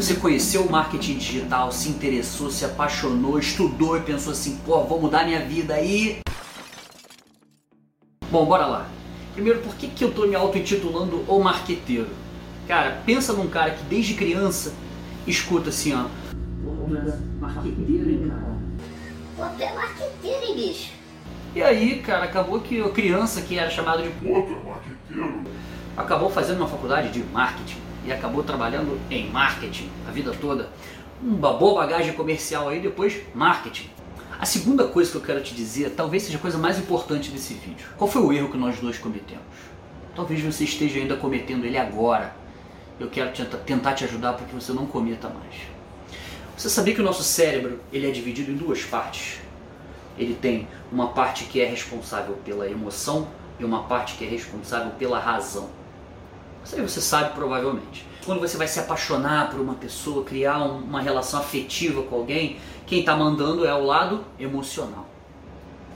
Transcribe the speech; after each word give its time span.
Você 0.00 0.14
conheceu 0.14 0.62
o 0.62 0.72
marketing 0.72 1.18
digital, 1.18 1.70
se 1.70 1.90
interessou, 1.90 2.50
se 2.50 2.64
apaixonou, 2.64 3.38
estudou 3.38 3.98
e 3.98 4.00
pensou 4.00 4.32
assim, 4.32 4.56
pô, 4.64 4.82
vou 4.82 4.98
mudar 4.98 5.26
minha 5.26 5.40
vida 5.40 5.74
aí. 5.74 6.20
Bom, 8.30 8.46
bora 8.46 8.64
lá. 8.64 8.88
Primeiro, 9.34 9.60
por 9.60 9.74
que, 9.74 9.88
que 9.88 10.02
eu 10.02 10.10
tô 10.10 10.26
me 10.26 10.34
auto-intitulando 10.34 11.22
o 11.28 11.38
marqueteiro? 11.40 12.08
Cara, 12.66 13.02
pensa 13.04 13.34
num 13.34 13.46
cara 13.46 13.72
que 13.72 13.84
desde 13.84 14.14
criança 14.14 14.72
escuta 15.26 15.68
assim, 15.68 15.92
ó. 15.92 16.06
Pô, 16.64 16.88
marqueteiro, 17.38 18.10
hein, 18.10 18.26
cara? 18.26 18.56
Pô, 19.36 19.54
tu 19.54 19.62
é 19.62 19.74
marqueteiro, 19.74 20.46
hein, 20.46 20.54
bicho? 20.54 20.92
E 21.54 21.62
aí, 21.62 21.98
cara, 22.00 22.24
acabou 22.24 22.58
que 22.62 22.80
a 22.80 22.88
criança 22.88 23.42
que 23.42 23.58
era 23.58 23.68
chamada 23.68 24.02
de 24.02 24.08
Pô, 24.08 24.42
tu 24.44 24.54
é 24.54 24.70
marqueteiro. 24.70 25.42
acabou 25.94 26.30
fazendo 26.30 26.56
uma 26.56 26.68
faculdade 26.68 27.10
de 27.10 27.22
marketing 27.22 27.89
e 28.04 28.12
acabou 28.12 28.42
trabalhando 28.42 28.98
em 29.10 29.28
marketing 29.30 29.88
a 30.08 30.10
vida 30.10 30.32
toda. 30.40 30.68
Uma 31.22 31.52
boa 31.52 31.82
bagagem 31.82 32.12
comercial 32.14 32.68
aí, 32.68 32.80
depois 32.80 33.20
marketing. 33.34 33.90
A 34.38 34.46
segunda 34.46 34.86
coisa 34.88 35.10
que 35.10 35.16
eu 35.18 35.20
quero 35.20 35.42
te 35.42 35.54
dizer, 35.54 35.90
talvez 35.90 36.22
seja 36.22 36.38
a 36.38 36.40
coisa 36.40 36.56
mais 36.56 36.78
importante 36.78 37.30
desse 37.30 37.52
vídeo. 37.54 37.86
Qual 37.98 38.10
foi 38.10 38.22
o 38.22 38.32
erro 38.32 38.48
que 38.50 38.56
nós 38.56 38.78
dois 38.78 38.96
cometemos? 38.98 39.44
Talvez 40.16 40.40
você 40.40 40.64
esteja 40.64 40.98
ainda 40.98 41.16
cometendo 41.16 41.64
ele 41.66 41.76
agora. 41.76 42.34
Eu 42.98 43.08
quero 43.08 43.32
tenta- 43.32 43.58
tentar 43.58 43.92
te 43.94 44.04
ajudar 44.04 44.32
para 44.34 44.46
que 44.46 44.54
você 44.54 44.72
não 44.72 44.86
cometa 44.86 45.28
mais. 45.28 45.54
Você 46.56 46.68
sabia 46.70 46.94
que 46.94 47.00
o 47.00 47.04
nosso 47.04 47.22
cérebro 47.22 47.80
ele 47.92 48.06
é 48.08 48.10
dividido 48.10 48.50
em 48.50 48.56
duas 48.56 48.82
partes? 48.82 49.40
Ele 50.18 50.34
tem 50.34 50.68
uma 50.90 51.08
parte 51.08 51.44
que 51.44 51.60
é 51.60 51.66
responsável 51.66 52.34
pela 52.44 52.68
emoção 52.68 53.28
e 53.58 53.64
uma 53.64 53.84
parte 53.84 54.14
que 54.16 54.24
é 54.24 54.28
responsável 54.28 54.90
pela 54.98 55.18
razão. 55.18 55.68
Isso 56.64 56.76
aí 56.76 56.82
você 56.82 57.00
sabe 57.00 57.34
provavelmente. 57.34 58.06
Quando 58.24 58.40
você 58.40 58.56
vai 58.56 58.68
se 58.68 58.78
apaixonar 58.78 59.50
por 59.50 59.60
uma 59.60 59.74
pessoa, 59.74 60.24
criar 60.24 60.62
um- 60.62 60.78
uma 60.78 61.00
relação 61.00 61.40
afetiva 61.40 62.02
com 62.02 62.16
alguém, 62.16 62.58
quem 62.86 63.00
está 63.00 63.16
mandando 63.16 63.66
é 63.66 63.74
o 63.74 63.84
lado 63.84 64.24
emocional. 64.38 65.06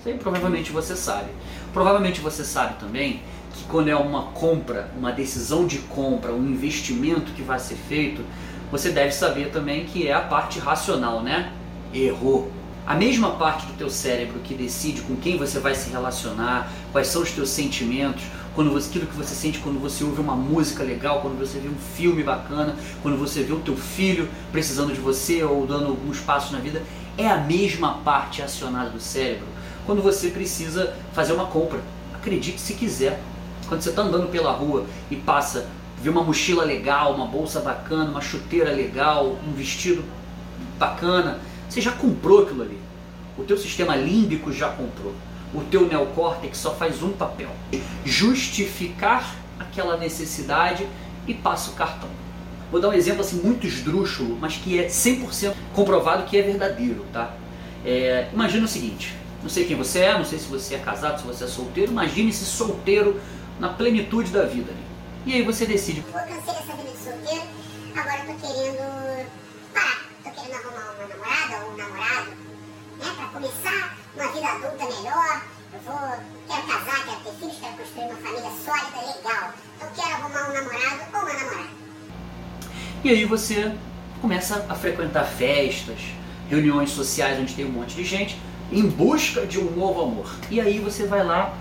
Isso 0.01 0.09
aí 0.09 0.19
provavelmente 0.19 0.73
você 0.73 0.97
sabe. 0.97 1.31
Provavelmente 1.73 2.21
você 2.21 2.45
sabe 2.45 2.79
também 2.79 3.23
que 3.53 3.65
quando 3.65 3.89
é 3.89 3.97
uma 3.97 4.25
compra, 4.33 4.91
uma 4.97 5.13
decisão 5.13 5.67
de 5.67 5.79
compra, 5.79 6.33
um 6.33 6.45
investimento 6.47 7.33
que 7.33 7.43
vai 7.43 7.59
ser 7.59 7.77
feito, 7.77 8.23
você 8.71 8.91
deve 8.91 9.13
saber 9.13 9.51
também 9.51 9.85
que 9.85 10.09
é 10.09 10.13
a 10.13 10.21
parte 10.21 10.59
racional, 10.59 11.23
né? 11.23 11.53
Errou. 11.93 12.51
A 12.87 12.95
mesma 12.95 13.31
parte 13.33 13.65
do 13.67 13.73
teu 13.75 13.89
cérebro 13.89 14.41
que 14.41 14.55
decide 14.55 15.01
com 15.03 15.17
quem 15.17 15.39
você 15.39 15.59
vai 15.59 15.75
se 15.75 15.91
relacionar, 15.91 16.71
quais 16.93 17.07
são 17.07 17.23
os 17.23 17.31
teus 17.31 17.49
sentimentos, 17.49 18.25
quando 18.55 18.71
você, 18.71 18.89
aquilo 18.89 19.07
que 19.07 19.17
você 19.17 19.35
sente 19.35 19.59
quando 19.59 19.81
você 19.81 20.05
ouve 20.05 20.21
uma 20.21 20.37
música 20.37 20.83
legal, 20.83 21.21
quando 21.21 21.39
você 21.39 21.59
vê 21.59 21.69
um 21.69 21.97
filme 21.97 22.23
bacana, 22.23 22.77
quando 23.03 23.19
você 23.19 23.43
vê 23.43 23.53
o 23.53 23.61
teu 23.61 23.77
filho 23.77 24.29
precisando 24.53 24.93
de 24.93 25.01
você 25.01 25.43
ou 25.43 25.67
dando 25.67 25.87
alguns 25.87 26.21
passos 26.21 26.53
na 26.53 26.59
vida, 26.59 26.83
é 27.19 27.29
a 27.29 27.39
mesma 27.39 27.99
parte 27.99 28.43
acionada 28.43 28.91
do 28.91 29.01
cérebro 29.01 29.55
quando 29.87 30.03
você 30.03 30.29
precisa 30.29 30.95
fazer 31.13 31.33
uma 31.33 31.47
compra. 31.47 31.81
Acredite 32.15 32.61
se 32.61 32.75
quiser. 32.75 33.21
Quando 33.69 33.83
você 33.83 33.91
está 33.91 34.03
andando 34.03 34.31
pela 34.31 34.53
rua 34.53 34.87
e 35.11 35.17
passa, 35.17 35.67
vê 36.01 36.11
uma 36.11 36.23
mochila 36.23 36.65
legal, 36.65 37.15
uma 37.15 37.27
bolsa 37.27 37.61
bacana, 37.61 38.11
uma 38.11 38.21
chuteira 38.21 38.71
legal, 38.71 39.37
um 39.47 39.53
vestido 39.53 40.05
bacana, 40.79 41.39
você 41.69 41.81
já 41.81 41.93
comprou 41.93 42.43
aquilo 42.43 42.63
ali. 42.63 42.79
O 43.39 43.43
teu 43.43 43.57
sistema 43.57 43.97
límbico 43.97 44.53
já 44.53 44.69
comprou. 44.69 45.15
O 45.55 45.63
teu 45.63 45.87
neocórtex 45.87 46.59
só 46.59 46.75
faz 46.75 47.03
um 47.03 47.13
papel: 47.13 47.51
justificar 48.05 49.37
aquela 49.59 49.97
necessidade 49.97 50.87
e 51.27 51.33
passa 51.33 51.71
o 51.71 51.75
cartão. 51.75 52.09
Vou 52.71 52.81
dar 52.81 52.89
um 52.89 52.93
exemplo 52.93 53.21
assim 53.21 53.37
muito 53.37 53.67
esdrúxulo, 53.67 54.37
mas 54.41 54.57
que 54.57 54.79
é 54.79 54.89
100% 54.89 55.55
comprovado 55.73 56.25
que 56.25 56.37
é 56.37 56.43
verdadeiro, 56.43 57.07
tá? 57.13 57.33
É, 57.85 58.29
imagina 58.33 58.65
o 58.65 58.69
seguinte, 58.69 59.15
não 59.43 59.49
sei 59.49 59.65
quem 59.65 59.77
você 59.77 60.01
é, 60.01 60.19
não 60.19 60.25
sei 60.25 60.39
se 60.39 60.47
você 60.47 60.75
é 60.75 60.79
casado, 60.79 61.21
se 61.21 61.27
você 61.27 61.45
é 61.45 61.47
solteiro, 61.47 61.93
imagine-se 61.93 62.45
solteiro 62.45 63.21
na 63.61 63.69
plenitude 63.69 64.33
da 64.33 64.45
vida. 64.45 64.73
ali. 64.73 64.85
E 65.27 65.35
aí 65.35 65.43
você 65.43 65.65
decide, 65.67 66.01
Pô, 66.01 66.13
cansei 66.19 66.55
dessa 66.55 66.77
vida 66.77 66.91
de 66.91 66.99
solteiro, 66.99 67.45
agora 67.95 68.19
eu 68.19 68.35
tô 68.35 68.47
querendo 68.47 69.29
parar. 69.73 70.01
Tô 70.25 70.31
querendo 70.31 70.55
arrumar 70.55 70.95
uma 70.95 71.07
namorada 71.07 71.65
ou 71.65 71.73
um 71.73 71.77
namorado, 71.77 72.31
né? 72.99 73.13
Pra 73.17 73.27
começar 73.29 73.97
uma 74.17 74.33
vida 74.33 74.49
adulta 74.49 74.85
melhor. 74.85 75.54
Eu 75.75 75.81
vou, 75.81 75.99
quero 76.47 76.67
casar, 76.69 77.05
quero 77.05 77.21
ter 77.25 77.33
filhos, 77.33 77.57
quero 77.59 77.77
construir 77.77 78.05
uma 78.05 78.15
família 78.15 78.51
sólida, 78.65 79.17
legal. 79.17 79.55
Então 79.77 79.89
quero 79.97 80.15
arrumar 80.15 80.49
um 80.49 80.53
namorado 80.53 81.01
ou 81.13 81.21
uma 81.21 81.33
namorada. 81.33 81.69
E 83.03 83.11
aí 83.11 83.25
você 83.25 83.75
começa 84.23 84.65
a 84.69 84.75
frequentar 84.77 85.25
festas, 85.25 85.99
reuniões 86.49 86.91
sociais 86.91 87.41
onde 87.41 87.55
tem 87.55 87.65
um 87.65 87.73
monte 87.73 87.97
de 87.97 88.05
gente, 88.05 88.41
em 88.71 88.89
busca 88.89 89.45
de 89.45 89.59
um 89.59 89.69
novo 89.73 90.03
amor. 90.03 90.33
E 90.49 90.61
aí 90.61 90.79
você 90.79 91.07
vai 91.07 91.25
lá, 91.25 91.53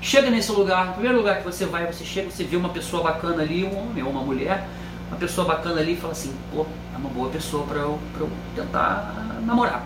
chega 0.00 0.30
nesse 0.30 0.52
lugar, 0.52 0.92
primeiro 0.92 1.18
lugar 1.18 1.38
que 1.38 1.44
você 1.44 1.66
vai, 1.66 1.92
você 1.92 2.04
chega, 2.04 2.30
você 2.30 2.44
vê 2.44 2.56
uma 2.56 2.68
pessoa 2.68 3.02
bacana 3.02 3.42
ali, 3.42 3.64
um 3.64 3.76
homem 3.76 4.04
ou 4.04 4.10
uma 4.10 4.22
mulher, 4.22 4.68
uma 5.08 5.16
pessoa 5.16 5.48
bacana 5.48 5.80
ali 5.80 5.94
e 5.94 5.96
fala 5.96 6.12
assim, 6.12 6.32
pô, 6.52 6.64
é 6.94 6.96
uma 6.96 7.10
boa 7.10 7.28
pessoa 7.28 7.66
para 7.66 7.78
eu, 7.78 7.98
eu 8.20 8.30
tentar 8.54 9.40
namorar. 9.44 9.84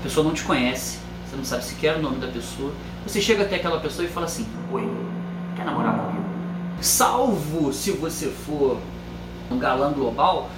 A 0.00 0.02
pessoa 0.02 0.26
não 0.26 0.34
te 0.34 0.42
conhece, 0.42 0.98
você 1.32 1.36
não 1.36 1.44
sabe 1.44 1.64
sequer 1.64 1.96
o 1.96 2.02
nome 2.02 2.18
da 2.18 2.26
pessoa. 2.26 2.72
Você 3.06 3.20
chega 3.20 3.44
até 3.44 3.56
aquela 3.56 3.80
pessoa 3.80 4.06
e 4.06 4.10
fala 4.10 4.26
assim, 4.26 4.46
oi, 4.70 4.86
quer 5.56 5.64
namorar 5.64 5.96
comigo? 5.96 6.24
Salvo 6.80 7.72
se 7.72 7.90
você 7.92 8.26
for 8.26 8.78
um 9.50 9.58
galã 9.58 9.92
global, 9.92 10.50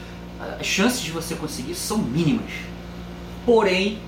as 0.58 0.66
chances 0.66 1.00
de 1.00 1.12
você 1.12 1.36
conseguir 1.36 1.76
são 1.76 1.98
mínimas. 1.98 2.50
Porém, 3.46 4.00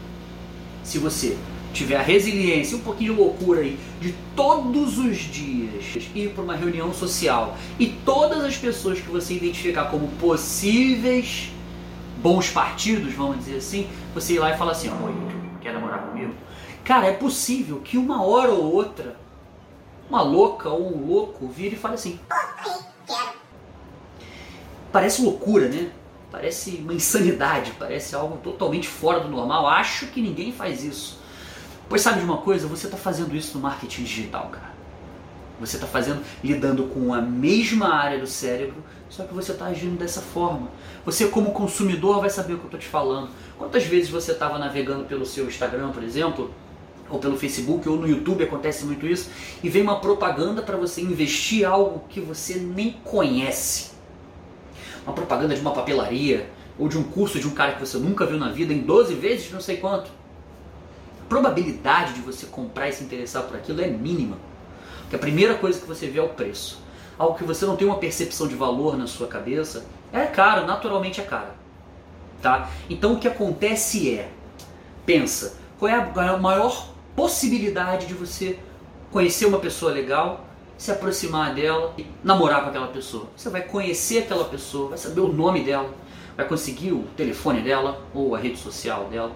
se 0.83 0.99
você 0.99 1.39
tiver 1.73 1.97
a 1.97 2.03
resiliência 2.03 2.77
um 2.77 2.81
pouquinho 2.81 3.15
de 3.15 3.21
loucura 3.21 3.61
aí 3.61 3.79
de 4.01 4.13
todos 4.35 4.99
os 4.99 5.19
dias 5.19 6.09
ir 6.15 6.31
para 6.31 6.43
uma 6.43 6.57
reunião 6.57 6.93
social 6.93 7.57
e 7.79 7.87
todas 7.87 8.43
as 8.43 8.57
pessoas 8.57 8.99
que 8.99 9.09
você 9.09 9.35
identificar 9.35 9.85
como 9.85 10.09
possíveis 10.19 11.53
bons 12.21 12.49
partidos, 12.49 13.13
vamos 13.13 13.39
dizer 13.39 13.59
assim, 13.59 13.87
você 14.15 14.35
ir 14.35 14.39
lá 14.39 14.53
e 14.53 14.57
falar 14.59 14.73
assim, 14.73 14.89
oi, 14.89 15.15
quer 15.61 15.73
namorar 15.73 16.01
comigo? 16.01 16.33
Cara, 16.87 17.09
é 17.09 17.13
possível 17.13 17.81
que 17.81 17.99
uma 17.99 18.23
hora 18.23 18.53
ou 18.53 18.73
outra 18.73 19.17
uma 20.09 20.23
louca 20.23 20.69
ou 20.69 20.97
um 20.97 21.05
louco 21.05 21.49
vire 21.49 21.75
e 21.75 21.79
fale 21.79 21.95
assim. 21.95 22.21
Parece 24.93 25.21
loucura, 25.21 25.69
né? 25.69 25.91
Parece 26.31 26.77
uma 26.77 26.95
insanidade, 26.95 27.73
parece 27.77 28.15
algo 28.15 28.37
totalmente 28.37 28.87
fora 28.87 29.19
do 29.19 29.29
normal. 29.29 29.67
Acho 29.67 30.07
que 30.07 30.21
ninguém 30.21 30.53
faz 30.53 30.85
isso. 30.85 31.19
Pois 31.89 32.03
sabe 32.03 32.21
de 32.21 32.25
uma 32.25 32.39
coisa? 32.39 32.69
Você 32.69 32.87
está 32.87 32.97
fazendo 32.97 33.35
isso 33.35 33.57
no 33.57 33.65
marketing 33.65 34.05
digital, 34.05 34.49
cara. 34.51 34.77
Você 35.59 35.79
está 35.79 35.89
fazendo, 35.89 36.23
lidando 36.45 36.85
com 36.85 37.13
a 37.13 37.21
mesma 37.21 37.95
área 37.95 38.21
do 38.21 38.29
cérebro, 38.29 38.85
só 39.09 39.25
que 39.25 39.35
você 39.35 39.51
está 39.51 39.67
agindo 39.67 39.99
dessa 39.99 40.21
forma. 40.21 40.69
Você, 41.05 41.27
como 41.27 41.51
consumidor, 41.51 42.21
vai 42.21 42.31
saber 42.31 42.55
o 42.55 42.59
que 42.59 42.65
eu 42.65 42.69
estou 42.69 42.81
te 42.81 42.87
falando. 42.87 43.31
Quantas 43.59 43.83
vezes 43.85 44.09
você 44.09 44.31
estava 44.31 44.57
navegando 44.57 45.05
pelo 45.05 45.27
seu 45.27 45.47
Instagram, 45.47 45.91
por 45.91 46.05
exemplo, 46.05 46.55
ou 47.09 47.19
pelo 47.19 47.37
Facebook, 47.37 47.89
ou 47.89 47.97
no 47.97 48.09
YouTube, 48.09 48.43
acontece 48.45 48.85
muito 48.85 49.07
isso, 49.07 49.31
e 49.63 49.69
vem 49.69 49.83
uma 49.83 50.01
propaganda 50.01 50.63
para 50.63 50.77
você 50.77 51.01
investir 51.01 51.67
algo 51.67 52.05
que 52.09 52.21
você 52.21 52.55
nem 52.55 52.93
conhece 53.05 53.97
uma 55.07 55.15
propaganda 55.15 55.55
de 55.55 55.61
uma 55.61 55.73
papelaria 55.73 56.51
ou 56.79 56.89
de 56.89 56.99
um 56.99 57.05
curso 57.05 57.39
de 57.39 57.47
um 57.47 57.53
cara 57.53 57.73
que 57.73 57.81
você 57.81 57.97
nunca 57.97 58.27
viu 58.27 58.39
na 58.39 58.51
vida 58.51 58.73
em 58.73 58.81
12 58.81 59.15
vezes, 59.15 59.51
não 59.53 59.61
sei 59.61 59.77
quanto. 59.77 60.11
A 61.25 61.29
probabilidade 61.29 62.15
de 62.15 62.21
você 62.21 62.47
comprar 62.47 62.89
e 62.89 62.93
se 62.93 63.05
interessar 63.05 63.45
por 63.45 63.57
aquilo 63.57 63.81
é 63.81 63.87
mínima. 63.87 64.37
Porque 65.03 65.17
a 65.17 65.19
primeira 65.19 65.55
coisa 65.55 65.81
que 65.81 65.87
você 65.87 66.09
vê 66.09 66.19
é 66.19 66.23
o 66.23 66.29
preço. 66.31 66.83
Algo 67.17 67.39
que 67.39 67.45
você 67.45 67.65
não 67.65 67.77
tem 67.77 67.87
uma 67.87 67.99
percepção 67.99 68.47
de 68.47 68.55
valor 68.55 68.99
na 68.99 69.07
sua 69.07 69.27
cabeça, 69.27 69.87
é 70.13 70.27
caro, 70.27 70.67
naturalmente 70.67 71.21
é 71.21 71.25
caro. 71.25 71.53
Tá? 72.43 72.69
Então 72.91 73.15
o 73.15 73.19
que 73.19 73.29
acontece 73.29 74.13
é, 74.13 74.31
pensa, 75.07 75.57
qual 75.79 75.91
é 75.91 75.95
a 75.95 76.37
maior 76.37 76.95
possibilidade 77.17 78.07
de 78.07 78.15
você 78.15 78.59
conhecer 79.11 79.47
uma 79.47 79.59
pessoa 79.59 79.91
legal, 79.91 80.47
se 80.77 80.93
aproximar 80.93 81.55
dela 81.55 81.95
e 81.97 82.07
namorar 82.23 82.63
com 82.63 82.69
aquela 82.69 82.89
pessoa. 82.89 83.29
Você 83.35 83.49
vai 83.49 83.63
conhecer 83.63 84.19
aquela 84.19 84.45
pessoa, 84.45 84.91
vai 84.91 84.99
saber 84.99 85.21
o 85.21 85.33
nome 85.33 85.65
dela, 85.65 85.91
vai 86.37 86.47
conseguir 86.47 86.93
o 86.93 87.05
telefone 87.17 87.63
dela 87.63 88.07
ou 88.13 88.35
a 88.35 88.39
rede 88.39 88.59
social 88.59 89.09
dela. 89.09 89.33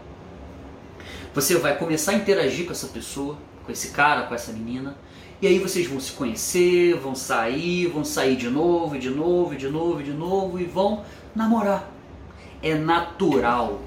Você 1.35 1.56
vai 1.56 1.79
começar 1.79 2.12
a 2.12 2.15
interagir 2.17 2.67
com 2.67 2.73
essa 2.73 2.88
pessoa, 2.88 3.38
com 3.65 3.73
esse 3.73 3.88
cara, 3.91 4.25
com 4.25 4.35
essa 4.35 4.53
menina, 4.53 4.97
e 5.41 5.47
aí 5.47 5.59
vocês 5.59 5.87
vão 5.87 5.99
se 5.99 6.12
conhecer, 6.12 6.94
vão 6.97 7.15
sair, 7.15 7.87
vão 7.87 8.05
sair 8.05 8.37
de 8.37 8.50
novo, 8.50 8.99
de 8.99 9.09
novo, 9.09 9.56
de 9.56 9.69
novo, 9.69 10.03
de 10.03 10.12
novo, 10.12 10.61
e 10.61 10.65
vão 10.65 11.03
namorar. 11.35 11.91
É 12.62 12.75
natural 12.75 13.81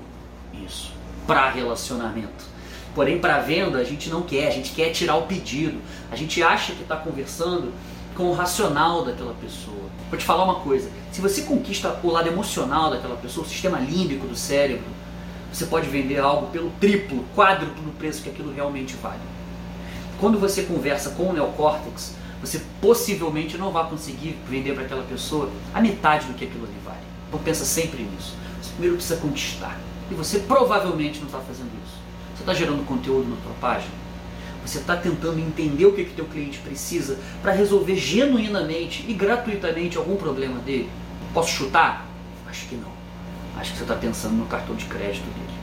isso 0.65 0.91
para 1.27 1.51
relacionamento. 1.51 2.52
Porém, 2.95 3.17
para 3.17 3.39
venda, 3.39 3.79
a 3.79 3.83
gente 3.83 4.09
não 4.09 4.21
quer, 4.21 4.47
a 4.47 4.51
gente 4.51 4.71
quer 4.71 4.91
tirar 4.91 5.15
o 5.15 5.23
pedido. 5.23 5.79
A 6.11 6.15
gente 6.15 6.43
acha 6.43 6.73
que 6.73 6.83
está 6.83 6.95
conversando 6.95 7.73
com 8.15 8.25
o 8.25 8.33
racional 8.33 9.03
daquela 9.03 9.33
pessoa. 9.33 9.89
Vou 10.09 10.19
te 10.19 10.25
falar 10.25 10.43
uma 10.43 10.59
coisa: 10.59 10.89
se 11.11 11.19
você 11.19 11.41
conquista 11.41 11.99
o 12.03 12.11
lado 12.11 12.27
emocional 12.27 12.91
daquela 12.91 13.15
pessoa, 13.15 13.45
o 13.45 13.49
sistema 13.49 13.79
límbico 13.79 14.27
do 14.27 14.35
cérebro, 14.35 14.85
você 15.51 15.65
pode 15.65 15.87
vender 15.87 16.19
algo 16.19 16.47
pelo 16.47 16.69
triplo, 16.79 17.25
quádruplo 17.35 17.83
do 17.83 17.91
preço 17.91 18.21
que 18.21 18.29
aquilo 18.29 18.53
realmente 18.53 18.95
vale. 18.95 19.21
Quando 20.19 20.39
você 20.39 20.63
conversa 20.63 21.11
com 21.11 21.29
o 21.29 21.33
neocórtex, 21.33 22.15
você 22.39 22.61
possivelmente 22.81 23.57
não 23.57 23.71
vai 23.71 23.87
conseguir 23.89 24.37
vender 24.47 24.73
para 24.73 24.83
aquela 24.83 25.03
pessoa 25.03 25.49
a 25.73 25.81
metade 25.81 26.27
do 26.27 26.33
que 26.33 26.45
aquilo 26.45 26.65
ali 26.65 26.75
vale. 26.83 26.97
Então 27.27 27.39
pensa 27.39 27.65
sempre 27.65 28.03
nisso. 28.03 28.35
Você 28.61 28.71
primeiro 28.71 28.95
precisa 28.95 29.19
conquistar. 29.19 29.79
E 30.11 30.13
você 30.13 30.39
provavelmente 30.39 31.19
não 31.19 31.27
está 31.27 31.39
fazendo 31.39 31.71
isso. 31.82 31.82
Está 32.43 32.53
gerando 32.53 32.85
conteúdo 32.85 33.29
na 33.29 33.37
sua 33.41 33.53
página? 33.61 33.93
Você 34.65 34.79
está 34.79 34.97
tentando 34.97 35.39
entender 35.39 35.85
o 35.85 35.93
que 35.93 36.01
o 36.01 36.09
teu 36.09 36.25
cliente 36.25 36.59
precisa 36.59 37.17
para 37.41 37.53
resolver 37.53 37.95
genuinamente 37.95 39.05
e 39.07 39.13
gratuitamente 39.13 39.97
algum 39.97 40.17
problema 40.17 40.59
dele? 40.59 40.89
Posso 41.33 41.51
chutar? 41.51 42.05
Acho 42.45 42.67
que 42.67 42.75
não. 42.75 42.91
Acho 43.57 43.71
que 43.71 43.77
você 43.77 43.83
está 43.83 43.95
pensando 43.95 44.33
no 44.33 44.45
cartão 44.45 44.75
de 44.75 44.83
crédito 44.83 45.23
dele. 45.23 45.53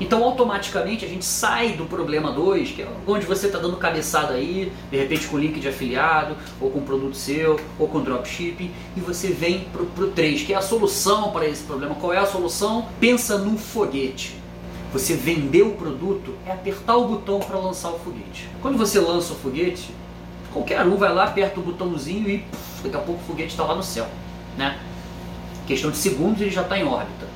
Então, 0.00 0.24
automaticamente, 0.24 1.04
a 1.04 1.08
gente 1.08 1.26
sai 1.26 1.72
do 1.72 1.84
problema 1.84 2.32
2, 2.32 2.70
que 2.70 2.80
é 2.80 2.88
onde 3.06 3.26
você 3.26 3.46
está 3.46 3.58
dando 3.58 3.76
cabeçada 3.76 4.32
aí, 4.32 4.72
de 4.90 4.96
repente 4.96 5.26
com 5.26 5.36
link 5.36 5.60
de 5.60 5.68
afiliado, 5.68 6.36
ou 6.58 6.70
com 6.70 6.80
produto 6.80 7.18
seu, 7.18 7.60
ou 7.78 7.86
com 7.86 8.00
dropshipping, 8.00 8.70
e 8.96 9.00
você 9.00 9.28
vem 9.28 9.66
para 9.70 9.82
o 9.82 10.10
3, 10.10 10.40
que 10.42 10.54
é 10.54 10.56
a 10.56 10.62
solução 10.62 11.32
para 11.32 11.46
esse 11.46 11.64
problema. 11.64 11.94
Qual 11.96 12.14
é 12.14 12.18
a 12.18 12.24
solução? 12.24 12.88
Pensa 12.98 13.36
num 13.36 13.58
foguete. 13.58 14.37
Você 14.92 15.14
vender 15.14 15.62
o 15.62 15.72
produto 15.72 16.34
é 16.46 16.52
apertar 16.52 16.96
o 16.96 17.08
botão 17.08 17.40
para 17.40 17.58
lançar 17.58 17.90
o 17.90 17.98
foguete. 17.98 18.48
Quando 18.62 18.78
você 18.78 18.98
lança 18.98 19.34
o 19.34 19.36
foguete, 19.36 19.90
qualquer 20.52 20.84
um 20.86 20.96
vai 20.96 21.12
lá, 21.12 21.24
aperta 21.24 21.60
o 21.60 21.62
botãozinho 21.62 22.28
e 22.28 22.44
daqui 22.82 22.96
a 22.96 23.00
pouco 23.00 23.20
o 23.20 23.26
foguete 23.26 23.50
está 23.50 23.64
lá 23.64 23.74
no 23.74 23.82
céu. 23.82 24.06
Né? 24.56 24.78
Questão 25.66 25.90
de 25.90 25.98
segundos 25.98 26.40
ele 26.40 26.50
já 26.50 26.62
está 26.62 26.78
em 26.78 26.84
órbita. 26.84 27.28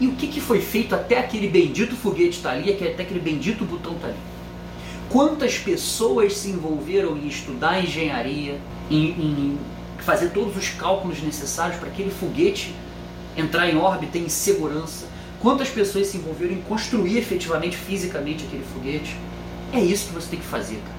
E 0.00 0.06
o 0.06 0.12
que, 0.12 0.28
que 0.28 0.40
foi 0.40 0.60
feito 0.60 0.94
até 0.94 1.18
aquele 1.18 1.48
bendito 1.48 1.94
foguete 1.94 2.38
estar 2.38 2.50
tá 2.50 2.56
ali, 2.56 2.72
até 2.72 3.02
aquele 3.02 3.20
bendito 3.20 3.64
botão 3.64 3.92
estar 3.92 4.06
tá 4.06 4.12
ali? 4.14 4.22
Quantas 5.10 5.58
pessoas 5.58 6.36
se 6.36 6.50
envolveram 6.50 7.16
em 7.16 7.26
estudar 7.26 7.82
engenharia, 7.82 8.60
em, 8.90 9.06
em 9.08 9.58
fazer 9.98 10.30
todos 10.30 10.56
os 10.56 10.68
cálculos 10.70 11.20
necessários 11.20 11.78
para 11.78 11.88
aquele 11.88 12.10
foguete 12.10 12.74
entrar 13.36 13.68
em 13.68 13.76
órbita 13.76 14.16
em 14.16 14.28
segurança? 14.28 15.06
Quantas 15.40 15.68
pessoas 15.68 16.08
se 16.08 16.16
envolveram 16.16 16.54
em 16.54 16.62
construir 16.62 17.16
efetivamente, 17.16 17.76
fisicamente 17.76 18.44
aquele 18.44 18.64
foguete? 18.74 19.16
É 19.72 19.80
isso 19.80 20.08
que 20.08 20.14
você 20.14 20.30
tem 20.30 20.38
que 20.40 20.46
fazer, 20.46 20.76
cara. 20.76 20.98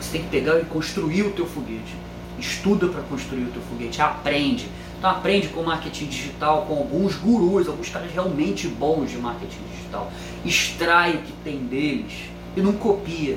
Você 0.00 0.12
tem 0.12 0.22
que 0.22 0.28
pegar 0.28 0.58
e 0.60 0.64
construir 0.64 1.22
o 1.22 1.32
teu 1.32 1.46
foguete. 1.46 1.96
Estuda 2.38 2.88
para 2.88 3.02
construir 3.02 3.44
o 3.44 3.50
teu 3.50 3.60
foguete, 3.62 4.00
aprende. 4.00 4.68
Então 4.98 5.10
aprende 5.10 5.48
com 5.48 5.62
marketing 5.62 6.06
digital, 6.06 6.64
com 6.66 6.74
alguns 6.74 7.16
gurus, 7.16 7.66
alguns 7.66 7.88
caras 7.88 8.12
realmente 8.12 8.68
bons 8.68 9.10
de 9.10 9.18
marketing 9.18 9.62
digital. 9.74 10.12
Extrai 10.44 11.16
o 11.16 11.22
que 11.22 11.32
tem 11.42 11.58
deles 11.58 12.12
e 12.56 12.60
não 12.60 12.74
copia. 12.74 13.36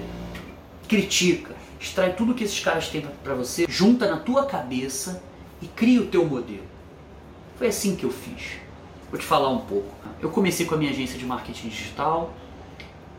Critica. 0.87 1.55
Extrai 1.79 2.13
tudo 2.13 2.35
que 2.35 2.43
esses 2.43 2.59
caras 2.59 2.87
têm 2.87 3.05
para 3.23 3.33
você, 3.33 3.65
junta 3.67 4.09
na 4.09 4.17
tua 4.17 4.45
cabeça 4.45 5.23
e 5.61 5.65
cria 5.65 6.01
o 6.01 6.05
teu 6.05 6.23
modelo. 6.23 6.63
Foi 7.57 7.67
assim 7.67 7.95
que 7.95 8.03
eu 8.03 8.11
fiz. 8.11 8.62
Vou 9.13 9.19
te 9.19 9.27
falar 9.27 9.49
um 9.49 9.59
pouco. 9.59 9.93
Eu 10.19 10.31
comecei 10.31 10.65
com 10.65 10.73
a 10.73 10.77
minha 10.79 10.89
agência 10.89 11.19
de 11.19 11.23
marketing 11.23 11.67
digital, 11.69 12.33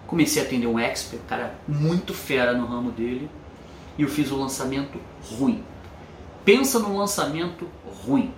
comecei 0.09 0.43
a 0.43 0.45
atender 0.45 0.67
um 0.67 0.77
expert, 0.77 1.23
cara 1.29 1.57
muito 1.69 2.13
fera 2.13 2.53
no 2.53 2.67
ramo 2.67 2.91
dele, 2.91 3.31
e 3.97 4.03
eu 4.03 4.09
fiz 4.09 4.33
o 4.33 4.37
lançamento 4.37 4.99
ruim. 5.31 5.63
Pensa 6.45 6.81
no 6.81 6.99
lançamento 6.99 7.69
ruim. 8.05 8.35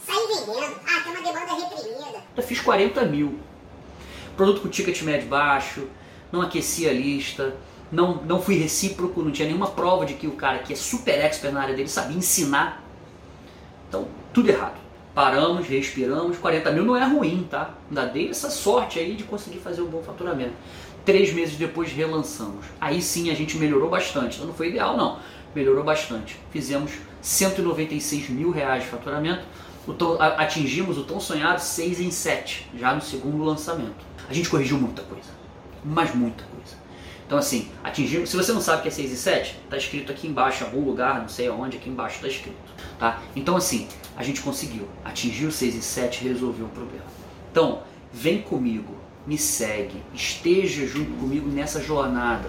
Sai 0.00 0.16
vendendo. 0.26 0.76
Ah, 0.84 1.02
tem 1.04 1.12
uma 1.12 1.22
demanda 1.22 1.54
reprimida. 1.54 2.24
Eu 2.36 2.42
fiz 2.42 2.60
40 2.60 3.04
mil. 3.04 3.38
Produto 4.36 4.62
com 4.62 4.68
ticket 4.68 5.02
médio 5.02 5.28
baixo, 5.28 5.86
não 6.32 6.42
aqueci 6.42 6.88
a 6.88 6.92
lista, 6.92 7.54
não, 7.92 8.24
não 8.24 8.42
fui 8.42 8.56
recíproco, 8.56 9.22
não 9.22 9.30
tinha 9.30 9.46
nenhuma 9.46 9.68
prova 9.68 10.04
de 10.04 10.14
que 10.14 10.26
o 10.26 10.32
cara 10.32 10.58
que 10.58 10.72
é 10.72 10.76
super 10.76 11.16
expert 11.16 11.54
na 11.54 11.62
área 11.62 11.76
dele 11.76 11.88
sabia 11.88 12.16
ensinar. 12.16 12.82
Então, 13.88 14.08
tudo 14.32 14.48
errado. 14.48 14.85
Paramos, 15.16 15.66
respiramos, 15.66 16.36
40 16.36 16.70
mil 16.72 16.84
não 16.84 16.94
é 16.94 17.02
ruim, 17.02 17.48
tá? 17.50 17.70
Ainda 17.88 18.04
dei 18.04 18.28
essa 18.28 18.50
sorte 18.50 18.98
aí 18.98 19.14
de 19.14 19.24
conseguir 19.24 19.60
fazer 19.60 19.80
um 19.80 19.86
bom 19.86 20.02
faturamento. 20.02 20.52
Três 21.06 21.32
meses 21.32 21.56
depois 21.56 21.90
relançamos. 21.90 22.66
Aí 22.78 23.00
sim 23.00 23.30
a 23.30 23.34
gente 23.34 23.56
melhorou 23.56 23.88
bastante. 23.88 24.34
Então 24.34 24.48
não 24.48 24.52
foi 24.52 24.68
ideal 24.68 24.94
não, 24.94 25.18
melhorou 25.54 25.82
bastante. 25.82 26.38
Fizemos 26.50 26.92
196 27.22 28.28
mil 28.28 28.50
reais 28.50 28.82
de 28.82 28.90
faturamento, 28.90 29.42
atingimos 30.36 30.98
o 30.98 31.04
tão 31.04 31.18
sonhado 31.18 31.62
6 31.62 31.98
em 32.00 32.10
7, 32.10 32.72
já 32.78 32.94
no 32.94 33.00
segundo 33.00 33.42
lançamento. 33.42 34.04
A 34.28 34.34
gente 34.34 34.50
corrigiu 34.50 34.76
muita 34.76 35.00
coisa, 35.00 35.30
mas 35.82 36.14
muita 36.14 36.44
coisa. 36.44 36.76
Então 37.26 37.38
assim, 37.38 37.68
atingimos, 37.82 38.30
se 38.30 38.36
você 38.36 38.52
não 38.52 38.60
sabe 38.60 38.82
que 38.82 38.88
é 38.88 38.90
6 38.90 39.12
e 39.12 39.16
7, 39.16 39.56
está 39.64 39.76
escrito 39.76 40.12
aqui 40.12 40.28
embaixo, 40.28 40.62
em 40.62 40.66
algum 40.66 40.84
lugar, 40.84 41.20
não 41.20 41.28
sei 41.28 41.48
aonde, 41.48 41.76
aqui 41.76 41.90
embaixo 41.90 42.16
está 42.16 42.28
escrito. 42.28 42.56
Tá? 42.98 43.20
Então 43.34 43.56
assim, 43.56 43.88
a 44.16 44.22
gente 44.22 44.40
conseguiu, 44.40 44.88
atingiu 45.04 45.50
6 45.50 45.74
e 45.74 45.82
7 45.82 46.24
resolveu 46.24 46.66
o 46.66 46.70
problema. 46.70 47.04
Então, 47.50 47.82
vem 48.12 48.42
comigo, 48.42 48.94
me 49.26 49.36
segue, 49.36 50.02
esteja 50.14 50.86
junto 50.86 51.10
comigo 51.12 51.48
nessa 51.48 51.82
jornada 51.82 52.48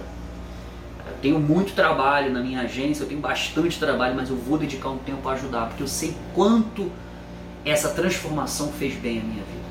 eu 1.07 1.17
tenho 1.21 1.39
muito 1.39 1.73
trabalho 1.73 2.31
na 2.31 2.41
minha 2.41 2.61
agência, 2.61 3.03
eu 3.03 3.07
tenho 3.07 3.21
bastante 3.21 3.79
trabalho, 3.79 4.15
mas 4.15 4.29
eu 4.29 4.35
vou 4.35 4.57
dedicar 4.57 4.89
um 4.89 4.97
tempo 4.97 5.27
a 5.27 5.33
ajudar, 5.33 5.67
porque 5.67 5.81
eu 5.81 5.87
sei 5.87 6.13
quanto 6.35 6.91
essa 7.65 7.89
transformação 7.89 8.71
fez 8.73 8.95
bem 8.95 9.19
à 9.19 9.23
minha 9.23 9.43
vida. 9.43 9.67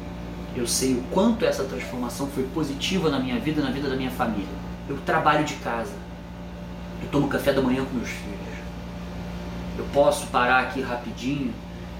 Eu 0.56 0.66
sei 0.66 0.94
o 0.94 1.02
quanto 1.12 1.44
essa 1.44 1.64
transformação 1.64 2.26
foi 2.28 2.44
positiva 2.54 3.10
na 3.10 3.18
minha 3.18 3.38
vida 3.38 3.60
e 3.60 3.64
na 3.64 3.70
vida 3.70 3.88
da 3.88 3.96
minha 3.96 4.10
família. 4.10 4.65
Eu 4.88 4.96
trabalho 4.98 5.44
de 5.44 5.54
casa. 5.54 5.94
Eu 7.02 7.08
tomo 7.08 7.28
café 7.28 7.52
da 7.52 7.60
manhã 7.60 7.84
com 7.84 7.94
meus 7.94 8.08
filhos. 8.08 8.36
Eu 9.78 9.84
posso 9.92 10.26
parar 10.28 10.60
aqui 10.60 10.80
rapidinho 10.80 11.52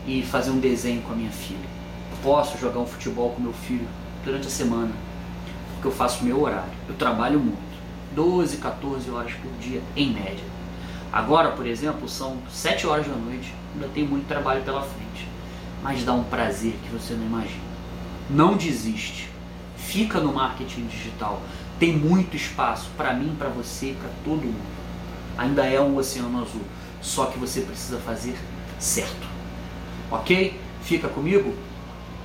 e 0.07 0.23
fazer 0.23 0.51
um 0.51 0.61
desenho 0.61 1.03
com 1.03 1.13
a 1.13 1.17
minha 1.17 1.31
filha. 1.31 1.69
Eu 2.13 2.19
posso 2.23 2.57
jogar 2.59 2.79
um 2.79 2.87
futebol 2.87 3.31
com 3.31 3.43
meu 3.43 3.53
filho 3.53 3.87
durante 4.25 4.47
a 4.47 4.51
semana, 4.51 4.93
porque 5.75 5.89
eu 5.89 5.93
faço 5.93 6.25
meu 6.25 6.41
horário. 6.41 6.73
Eu 6.89 6.95
trabalho 6.95 7.39
muito. 7.41 7.67
12, 8.15 8.57
14 8.57 9.11
horas 9.11 9.33
por 9.35 9.53
dia, 9.61 9.83
em 9.95 10.13
média. 10.13 10.45
Agora, 11.13 11.51
por 11.51 11.67
exemplo, 11.67 12.09
são 12.09 12.39
7 12.51 12.87
horas 12.87 13.07
da 13.07 13.15
noite, 13.15 13.55
ainda 13.75 13.89
tem 13.89 14.05
muito 14.05 14.27
trabalho 14.27 14.63
pela 14.63 14.81
frente, 14.81 15.29
mas 15.83 16.03
dá 16.03 16.13
um 16.13 16.25
prazer 16.25 16.73
que 16.83 16.89
você 16.89 17.15
não 17.15 17.27
imagina. 17.27 17.67
Não 18.31 18.57
desiste, 18.57 19.29
fica 19.77 20.19
no 20.19 20.33
marketing 20.33 20.87
digital, 20.87 21.41
tem 21.79 21.97
muito 21.97 22.37
espaço 22.37 22.89
para 22.97 23.13
mim, 23.13 23.35
para 23.39 23.49
você, 23.49 23.95
para 23.99 24.11
todo 24.25 24.45
mundo. 24.45 24.77
Ainda 25.37 25.67
é 25.67 25.81
um 25.81 25.97
oceano 25.97 26.41
azul, 26.41 26.63
só 27.03 27.27
que 27.27 27.39
você 27.39 27.61
precisa 27.61 27.99
fazer 27.99 28.37
certo. 28.79 29.27
Ok? 30.11 30.59
Fica 30.83 31.09
comigo? 31.09 31.55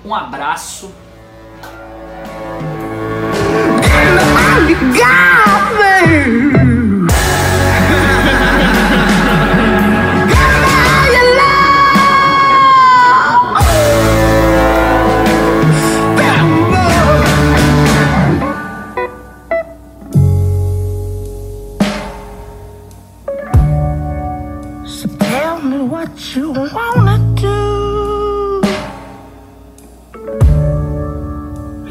Um 0.06 0.16
abraço. 0.16 0.92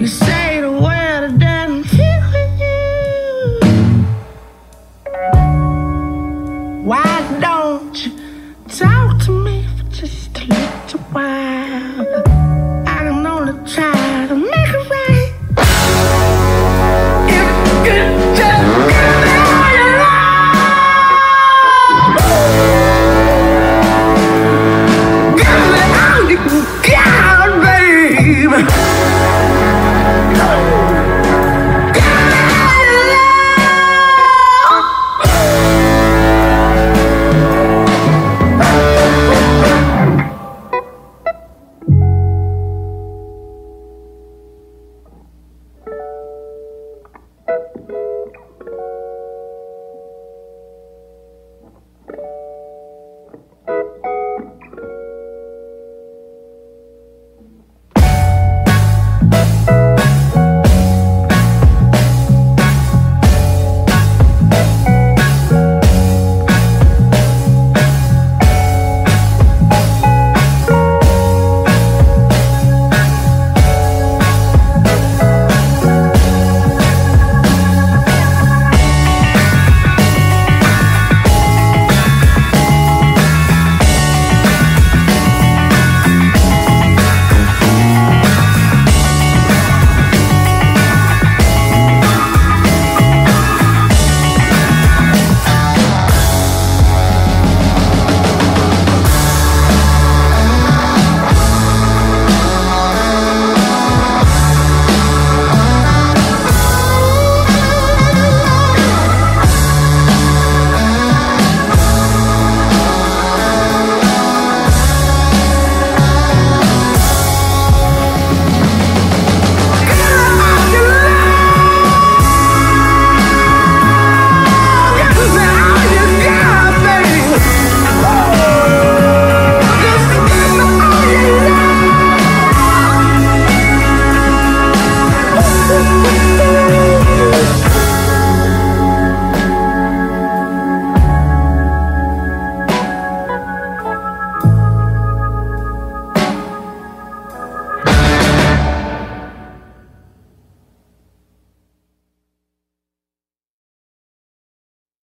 You 0.00 0.06
say 0.06 0.39